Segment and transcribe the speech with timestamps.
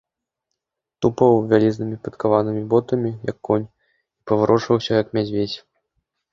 [1.05, 3.71] Тупаў вялізнымі падкаванымі ботамі, як конь,
[4.17, 5.57] і паварочваўся, як мядзведзь.